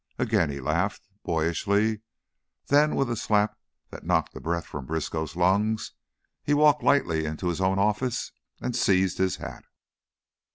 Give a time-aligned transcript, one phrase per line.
[0.17, 2.01] Again he laughed, boyishly;
[2.69, 3.59] then, with a slap
[3.91, 5.91] that knocked the breath from Briskow's lungs,
[6.43, 9.63] he walked lightly into his own office and seized his hat.